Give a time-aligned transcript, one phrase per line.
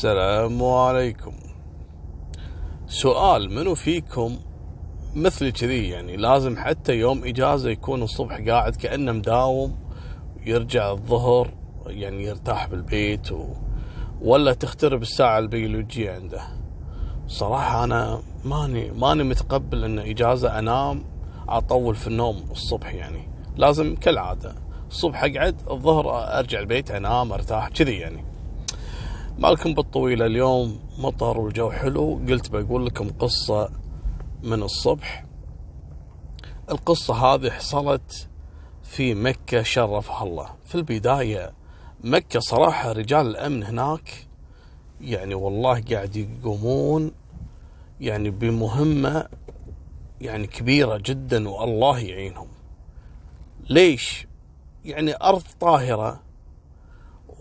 [0.00, 1.32] السلام عليكم.
[2.86, 4.38] سؤال منو فيكم
[5.14, 9.78] مثلي كذي؟ يعني لازم حتى يوم إجازة يكون الصبح قاعد كأنه مداوم
[10.46, 11.50] يرجع الظهر
[11.86, 13.46] يعني يرتاح بالبيت و...
[14.22, 16.42] ولا تخترب الساعة البيولوجية عنده.
[17.26, 21.04] صراحة أنا ماني ماني متقبل أن إجازة أنام
[21.48, 23.28] أطول في النوم الصبح يعني.
[23.56, 24.54] لازم كالعادة
[24.88, 28.29] الصبح أقعد الظهر أرجع البيت أنام أرتاح كذي يعني.
[29.40, 32.20] مالكم بالطويلة اليوم؟ مطر والجو حلو.
[32.28, 33.70] قلت بقول لكم قصة
[34.42, 35.24] من الصبح.
[36.70, 38.28] القصة هذه حصلت
[38.82, 40.48] في مكة شرفها الله.
[40.64, 41.52] في البداية
[42.04, 44.26] مكة صراحة رجال الأمن هناك
[45.00, 47.12] يعني والله قاعد يقومون
[48.00, 49.28] يعني بمهمة
[50.20, 52.48] يعني كبيرة جدا والله يعينهم.
[53.70, 54.26] ليش؟
[54.84, 56.20] يعني أرض طاهرة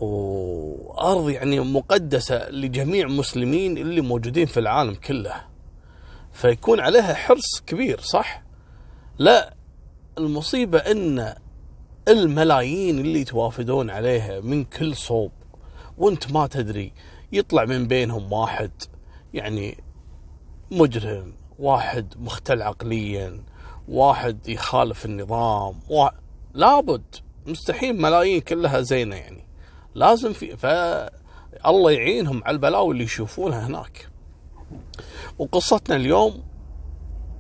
[0.02, 5.34] وأرض يعني مقدسة لجميع المسلمين اللي موجودين في العالم كله.
[6.34, 8.44] فيكون عليها حرص كبير صح؟
[9.18, 9.54] لا
[10.18, 11.36] المصيبة أن
[12.08, 15.32] الملايين اللي يتوافدون عليها من كل صوب
[15.98, 16.94] وأنت ما تدري
[17.32, 18.72] يطلع من بينهم واحد
[19.34, 19.84] يعني
[20.72, 23.44] مجرم واحد مختل عقليا
[23.88, 26.08] واحد يخالف النظام و...
[26.54, 29.49] لابد مستحيل ملايين كلها زينة يعني.
[30.00, 30.66] لازم في ف
[31.66, 34.08] الله يعينهم على البلاوي اللي يشوفونها هناك.
[35.38, 36.44] وقصتنا اليوم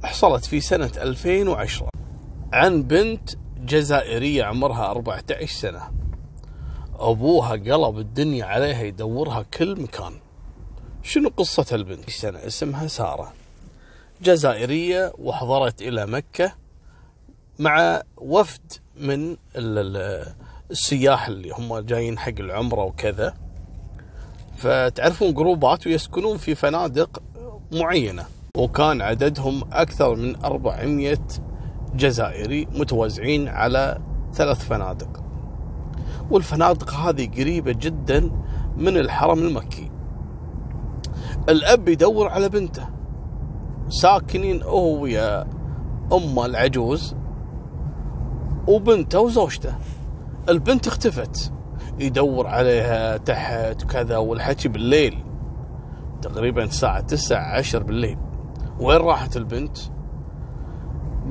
[0.03, 1.89] حصلت في سنة 2010
[2.53, 5.91] عن بنت جزائرية عمرها 14 سنة.
[6.99, 10.13] أبوها قلب الدنيا عليها يدورها كل مكان.
[11.03, 13.33] شنو قصة البنت؟ سنة اسمها سارة.
[14.21, 16.53] جزائرية وحضرت إلى مكة
[17.59, 19.37] مع وفد من
[20.71, 23.33] السياح اللي هم جايين حق العمرة وكذا.
[24.55, 27.21] فتعرفون جروبات ويسكنون في فنادق
[27.73, 28.25] معينة
[28.57, 31.17] وكان عددهم أكثر من 400
[31.95, 33.99] جزائري متوزعين على
[34.33, 35.23] ثلاث فنادق.
[36.31, 38.31] والفنادق هذه قريبة جدا
[38.77, 39.91] من الحرم المكي.
[41.49, 42.87] الأب يدور على بنته.
[43.89, 45.47] ساكنين هو ويا
[46.13, 47.15] أمه العجوز
[48.67, 49.75] وبنته وزوجته.
[50.49, 51.53] البنت اختفت.
[51.99, 55.23] يدور عليها تحت كذا والحكي بالليل.
[56.21, 58.17] تقريبا الساعة تسعة عشر بالليل.
[58.79, 59.77] وين راحت البنت؟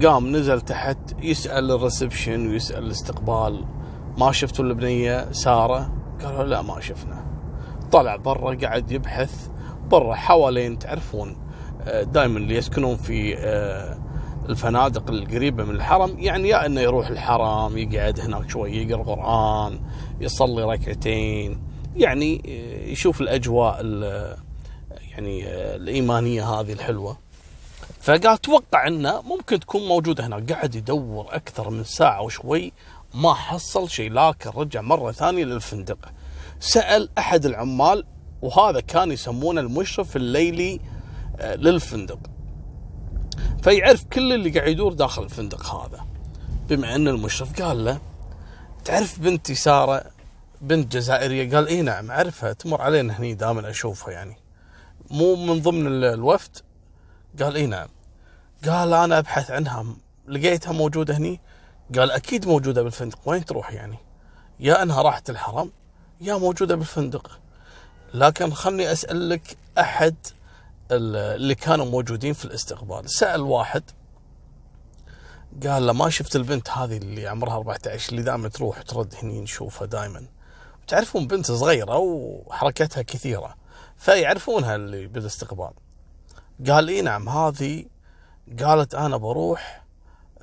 [0.04, 3.64] قام نزل تحت يسأل الريسبشن ويسأل الاستقبال.
[4.18, 5.92] ما شفتوا البنية؟ سارة.
[6.24, 7.24] قالوا لا ما شفنا.
[7.92, 9.48] طلع برا قاعد يبحث
[9.90, 11.36] برا حوالين تعرفون
[11.82, 13.98] آه، دائما اللي يسكنون في آه،
[14.48, 19.81] الفنادق القريبة من الحرم يعني يا إنه يروح الحرم يقعد هناك شوي يقرأ قرآن
[20.20, 21.62] يصلي ركعتين
[21.97, 23.84] يعني آه، يشوف الأجواء
[25.10, 27.19] يعني الإيمانية هذه الحلوة.
[28.00, 30.53] فقال توقع انه ممكن تكون موجودة هناك.
[30.53, 32.72] قاعد يدور أكثر من ساعة وشوي
[33.14, 35.98] ما حصل شيء لكن رجع مرة ثانية للفندق.
[36.60, 38.04] سأل أحد العمال
[38.42, 40.81] وهذا كان يسمونه المشرف الليلي
[41.41, 42.19] للفندق.
[43.62, 46.06] فيعرف كل اللي قاعد يدور داخل الفندق هذا.
[46.69, 48.00] بما أن المشرف قال له
[48.84, 50.04] تعرف بنتي سارة
[50.60, 54.37] بنت جزائرية؟ قال إي نعم أعرفها تمر علينا هني دائما أشوفها يعني.
[55.10, 56.56] مو من ضمن الوفد؟
[57.43, 57.88] قال إي نعم.
[58.69, 59.87] قال أنا أبحث عنها
[60.28, 61.41] لقيتها موجودة هني؟
[61.99, 63.97] قال أكيد موجودة بالفندق وين تروح يعني؟
[64.60, 65.70] يا أنها راحت الحرم
[66.20, 67.41] يا موجودة بالفندق.
[68.15, 70.15] لكن خلني أسألك أحد
[70.91, 73.10] اللي كانوا موجودين في الاستقبال.
[73.10, 73.82] سأل واحد
[75.66, 79.87] قال له ما شفت البنت هذه اللي عمرها 14 اللي دائما تروح ترد هني نشوفها
[79.87, 80.26] دائما.
[80.87, 83.54] تعرفون بنت صغيرة وحركتها كثيرة
[83.97, 85.71] فيعرفونها اللي بالاستقبال.
[86.69, 87.84] قال إي نعم هذه
[88.62, 89.84] قالت أنا بروح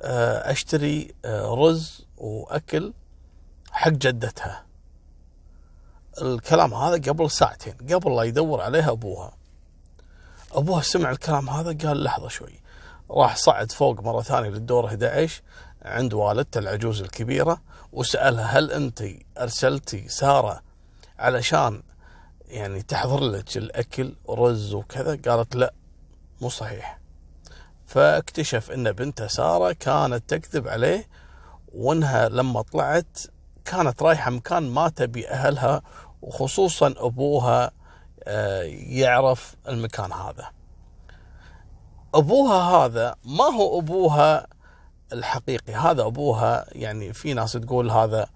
[0.00, 2.92] آه، أشتري آه، رز وأكل
[3.70, 4.66] حق جدتها.
[6.22, 9.32] الكلام هذا قبل ساعتين قبل لا يدور عليها أبوها.
[10.52, 12.60] ابوها سمع الكلام هذا قال لحظة شوي.
[13.10, 15.42] راح صعد فوق مرة ثانية للدور 11
[15.82, 17.60] عند والدته العجوز الكبيرة
[17.92, 19.02] وسالها هل أنت
[19.38, 20.62] ارسلتي سارة
[21.18, 21.82] علشان
[22.48, 25.72] يعني تحضر لك الأكل ورز وكذا؟ قالت لا
[26.40, 26.98] مو صحيح.
[27.86, 31.08] فاكتشف إن بنته سارة كانت تكذب عليه
[31.74, 33.18] وإنها لما طلعت
[33.64, 35.82] كانت رايحة مكان ما تبي أهلها
[36.22, 37.70] وخصوصا أبوها
[38.88, 40.50] يعرف المكان هذا.
[42.14, 44.46] أبوها هذا ما هو أبوها
[45.12, 45.74] الحقيقي.
[45.74, 48.28] هذا أبوها يعني في ناس تقول هذا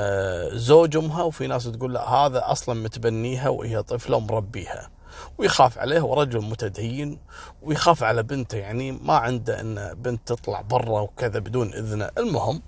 [0.00, 4.90] آه، زوج امها وفي ناس تقول لا هذا أصلا متبنيها وهي طفلة ومربيها.
[5.38, 7.18] ويخاف عليه ورجل متدين
[7.62, 12.62] ويخاف على بنته يعني ما عنده إن بنت تطلع برا وكذا بدون اذنه المهم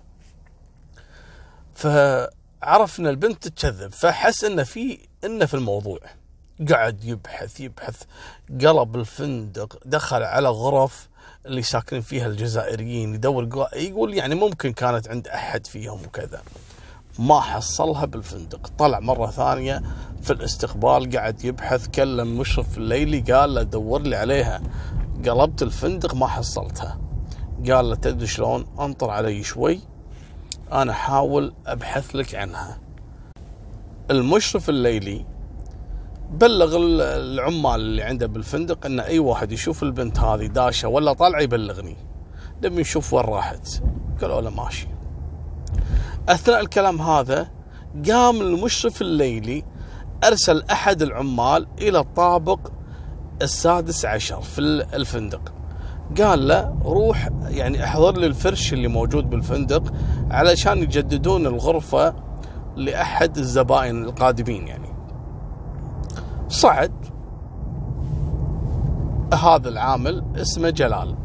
[1.74, 5.98] فعرف ان البنت تكذب فحس انه في انه في الموضوع.
[6.70, 8.02] قعد يبحث يبحث.
[8.60, 11.08] قلب الفندق دخل على غرف
[11.46, 16.42] اللي ساكنين فيها الجزائريين يدور يقول يعني ممكن كانت عند أحد فيهم وكذا.
[17.18, 18.70] ما حصلها بالفندق.
[18.78, 19.82] طلع مرة ثانية
[20.22, 24.62] في الاستقبال قاعد يبحث كلم مشرف الليلي قال له دور لي عليها.
[25.28, 27.00] قلبت الفندق ما حصلتها.
[27.70, 29.80] قال له تدري شلون؟ أنطر علي شوي.
[30.72, 32.80] أنا احاول أبحث لك عنها.
[34.10, 35.26] المشرف الليلي
[36.30, 41.96] بلغ العمال اللي عنده بالفندق إن أي واحد يشوف البنت هذه داشة ولا طالعة يبلغني.
[42.62, 43.82] لما يشوف وين راحت.
[44.20, 44.88] قالوا له ماشي.
[46.28, 47.48] أثناء الكلام هذا
[48.10, 49.64] قام المشرف الليلي
[50.24, 52.60] أرسل أحد العمال إلى الطابق
[53.42, 54.60] السادس عشر في
[54.94, 55.52] الفندق.
[56.20, 59.94] قال له روح يعني احضر لي الفرش اللي موجود بالفندق
[60.30, 62.14] علشان يجددون الغرفة
[62.76, 64.85] لأحد الزبائن القادمين يعني.
[66.48, 66.92] صعد.
[69.34, 71.16] هذا العامل اسمه جلال.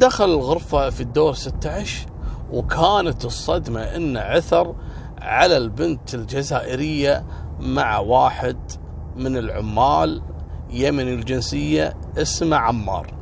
[0.00, 2.06] دخل الغرفة في الدور 16
[2.52, 4.74] وكانت الصدمة ان عثر
[5.20, 7.24] على البنت الجزائرية
[7.60, 8.56] مع واحد
[9.16, 10.22] من العمال
[10.70, 13.14] يمني الجنسية اسمه عمار.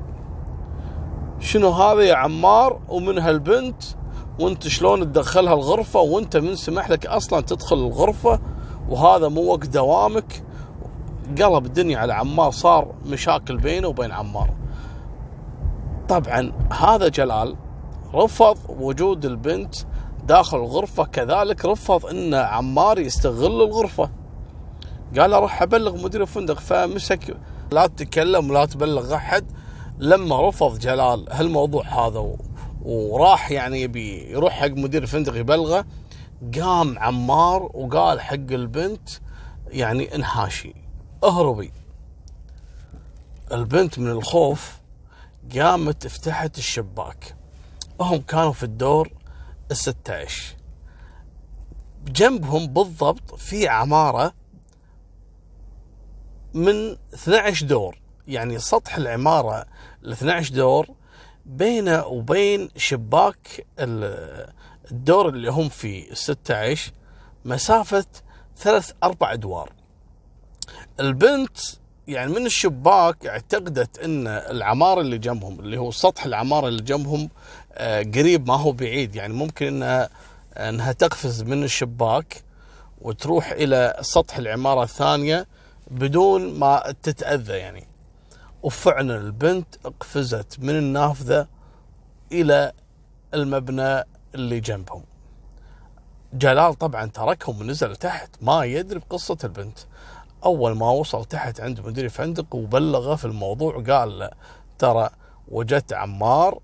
[1.41, 3.83] شنو هذا يا عمار؟ ومن هالبنت
[4.41, 8.41] وانت شلون تدخلها الغرفة وانت من سمح لك أصلا تدخل الغرفة
[8.89, 10.50] وهذا مو وقت دوامك.
[11.39, 14.51] قلب الدنيا على عمار صار مشاكل بينه وبين عمار.
[16.09, 17.57] طبعا هذا جلال
[18.15, 19.75] رفض وجود البنت
[20.25, 21.05] داخل الغرفة.
[21.05, 24.11] كذلك رفض إن عمار يستغل الغرفة.
[25.19, 27.37] قال أروح أبلغ مدير الفندق فمسك
[27.73, 29.45] لا تتكلم ولا تبلغ أحد.
[29.99, 32.35] لما رفض جلال هالموضوع هذا
[32.83, 35.85] وراح يعني يبي يروح حق مدير الفندق يبلغه
[36.61, 39.09] قام عمار وقال حق البنت
[39.69, 40.75] يعني انحاشي
[41.25, 41.73] أهربي.
[43.53, 44.79] البنت من الخوف
[45.55, 47.37] قامت فتحت الشباك.
[47.99, 49.13] وهم كانوا في الدور
[49.71, 50.57] الستة عشر.
[52.07, 54.33] جنبهم بالضبط في عمارة
[56.55, 58.01] من 12 دور.
[58.29, 59.67] يعني سطح العمارة
[60.05, 60.89] ال 12 دور
[61.47, 63.67] بينه وبين شباك
[64.91, 66.93] الدور اللي هم فيه الستة عشر.
[67.45, 68.07] مسافة
[68.57, 69.73] ثلاث أربع أدوار.
[71.01, 71.59] البنت
[72.09, 77.31] يعني من الشباك اعتقدت إن العماره اللي جنبهم اللي هو سطح العماره اللي جنبهم
[77.73, 79.17] آه، قريب ما هو بعيد.
[79.17, 80.11] يعني ممكن إنها
[80.57, 82.43] إنها تقفز من الشباك
[83.01, 85.47] وتروح إلى سطح العمارة الثانية
[85.91, 87.87] بدون ما تتأذى يعني.
[88.63, 91.47] وفعلا البنت قفزت من النافذة
[92.33, 92.73] إلى
[93.35, 95.05] المبنى اللي جنبهم.
[96.33, 99.79] جلال طبعا تركهم ونزل تحت ما يدري بقصة البنت.
[100.45, 104.31] أول ما وصل تحت عند مدير الفندق وبلغه في الموضوع وقال له
[104.79, 105.09] ترى
[105.49, 106.59] وجدت عمار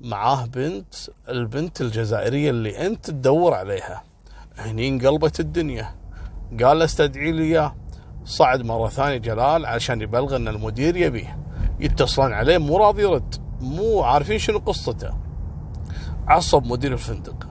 [0.00, 0.94] معاه بنت
[1.28, 4.02] البنت الجزائرية اللي أنت تدور عليها.
[4.58, 5.94] هني انقلبت الدنيا.
[6.62, 7.76] قال استدعي لي إياه.
[8.24, 11.38] صعد مرة ثانية جلال عشان يبلغ إن المدير يبيه.
[11.80, 15.14] يتصلون عليه مو راضي يرد مو عارفين شنو قصته.
[16.28, 17.48] عصب مدير الفندق.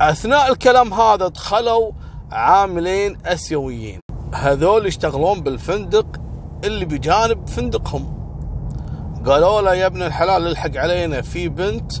[0.00, 1.92] أثناء الكلام هذا دخلوا
[2.32, 3.99] عاملين أسيويين.
[4.34, 6.06] هذول يشتغلون بالفندق
[6.64, 8.20] اللي بجانب فندقهم.
[9.26, 11.92] قالوا له يا ابن الحلال الحق علينا في بنت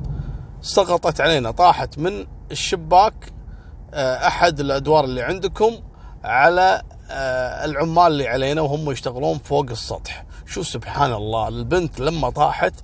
[0.60, 3.32] سقطت علينا طاحت من الشباك
[3.94, 5.72] آه، أحد الأدوار اللي عندكم
[6.24, 10.24] على آه، العمال اللي علينا وهم يشتغلون فوق السطح.
[10.46, 12.74] شو سبحان الله البنت لما طاحت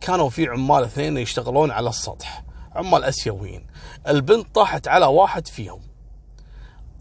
[0.00, 2.44] كانوا في عمال اثنين يشتغلون على السطح
[2.74, 3.66] عمال أسيويين.
[4.08, 5.80] البنت طاحت على واحد فيهم.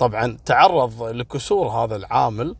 [0.01, 2.55] طبعا تعرض لكسور هذا العامل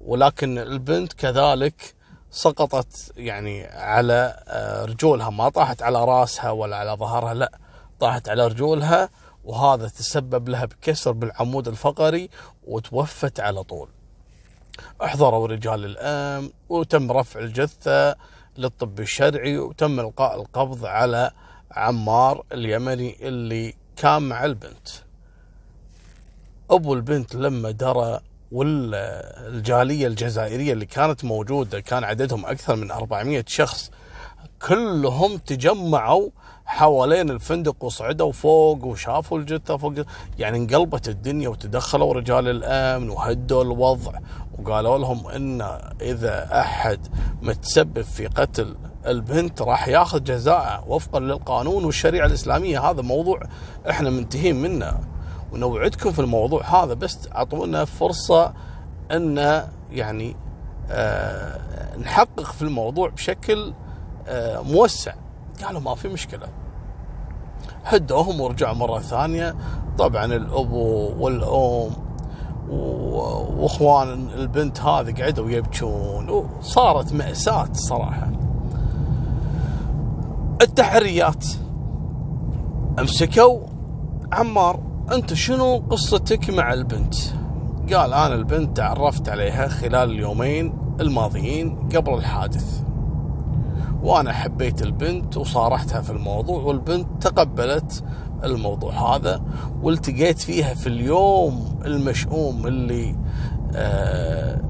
[0.00, 1.94] ولكن البنت كذلك
[2.30, 5.30] سقطت يعني على آه، رجولها.
[5.30, 7.52] ما طاحت على راسها ولا على ظهرها لا
[8.00, 9.08] طاحت على رجولها
[9.44, 12.30] وهذا تسبب لها بكسر بالعمود الفقري
[12.66, 13.88] وتوفت على طول.
[15.04, 18.16] احضروا رجال الأمن وتم رفع الجثة
[18.58, 21.30] للطب الشرعي وتم إلقاء القبض على
[21.70, 24.88] عمار اليمني اللي كان مع البنت.
[26.70, 28.20] أبو البنت لما درى
[28.52, 33.90] والجالية الجزائرية اللي كانت موجودة كان عددهم أكثر من 400 شخص
[34.68, 36.30] كلهم تجمعوا
[36.66, 39.94] حوالين الفندق وصعدوا فوق وشافوا الجثة فوق
[40.38, 44.12] يعني انقلبت الدنيا وتدخلوا رجال الأمن وهدوا الوضع
[44.58, 45.62] وقالوا لهم إن
[46.00, 47.06] إذا أحد
[47.42, 52.90] متسبب في قتل البنت راح ياخذ جزاءه وفقا للقانون والشريعة الإسلامية.
[52.90, 53.40] هذا موضوع
[53.90, 55.13] إحنا منتهين منه.
[55.54, 58.52] ونوعدكم في الموضوع هذا بس أعطونا فرصة
[59.10, 60.36] أن يعني
[60.90, 63.72] آه نحقق في الموضوع بشكل
[64.28, 65.14] آه موسع.
[65.64, 66.46] قالوا ما في مشكلة.
[67.84, 69.54] هدوهم ورجعوا مرة ثانية.
[69.98, 71.90] طبعا الأبو والأم
[72.68, 78.30] وإخوان البنت هذه قعدوا يبكون وصارت مأساة صراحة.
[80.62, 81.44] التحريات.
[82.98, 83.60] أمسكوا
[84.32, 84.93] عمار.
[85.12, 87.14] أنت شنو قصتك مع البنت؟
[87.92, 92.82] قال أنا البنت تعرفت عليها خلال اليومين الماضيين قبل الحادث.
[94.02, 98.04] وأنا حبيت البنت وصارحتها في الموضوع والبنت تقبلت
[98.44, 99.42] الموضوع هذا
[99.82, 103.16] والتقيت فيها في اليوم المشؤوم اللي
[103.74, 104.60] آه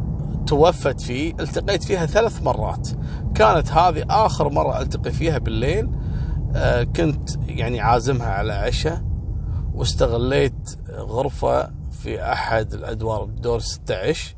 [0.46, 2.88] توفت فيه التقيت فيها ثلاث مرات.
[3.34, 5.90] كانت هذه آخر مرة ألتقي فيها بالليل
[6.54, 9.13] آه كنت يعني عازمها على عشاء.
[9.74, 11.70] واستغليت غرفة
[12.02, 14.34] في أحد الأدوار بدور 16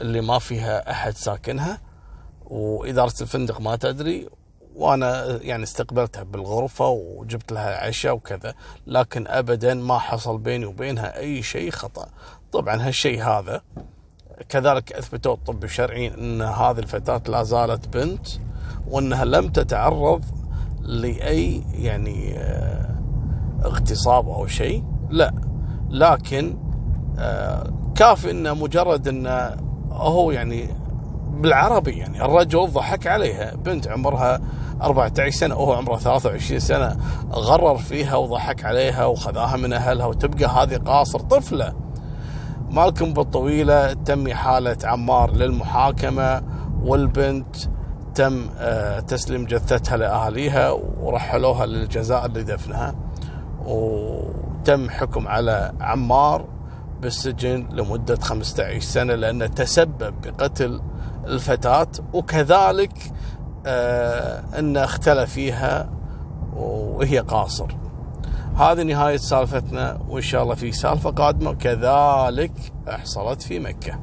[0.00, 1.78] اللي ما فيها أحد ساكنها
[2.44, 4.28] وإدارة الفندق ما تدري
[4.76, 8.54] وأنا يعني استقبلتها بالغرفة وجبت لها عشاء وكذا
[8.86, 12.08] لكن ابدا ما حصل بيني وبينها أي شيء خطأ.
[12.52, 13.62] طبعا هالشيء هذا
[14.48, 18.26] كذلك اثبتوا الطب الشرعي إن هذه الفتاة لا زالت بنت
[18.88, 20.24] وإنها لم تتعرض
[20.80, 22.34] لأي يعني
[23.64, 25.34] اغتصاب أو شيء؟ لا.
[25.90, 26.56] لكن
[27.18, 29.50] آه، كافي إنه مجرد إنه
[29.90, 30.68] هو يعني
[31.30, 33.54] بالعربي يعني الرجل ضحك عليها.
[33.54, 34.40] بنت عمرها
[34.82, 36.96] 14 سنة وهو عمره 23 سنة
[37.32, 41.72] غرر فيها وضحك عليها وخذاها من أهلها وتبقى هذه قاصر طفلة.
[42.70, 46.42] مالكم بالطويلة تم إحالة عمار للمحاكمة
[46.82, 47.56] والبنت
[48.14, 52.94] تم آه، تسليم جثتها لأهاليها ورحلوها للجزائر لدفنها
[53.66, 56.48] وتم حكم على عمار
[57.00, 60.82] بالسجن لمدة 15 سنة لأنه تسبب بقتل
[61.26, 62.92] الفتاة وكذلك
[63.66, 65.90] آه أنه اختلى فيها
[66.56, 67.76] وهي قاصر.
[68.56, 71.54] هذه نهاية سالفتنا وإن شاء الله في سالفة قادمة.
[71.54, 72.52] كذلك
[72.88, 73.98] حصلت في مكة.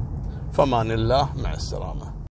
[0.53, 2.10] فمان الله مع السلامة.